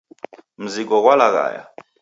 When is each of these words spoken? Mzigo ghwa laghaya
Mzigo 0.63 0.97
ghwa 1.03 1.13
laghaya 1.19 1.63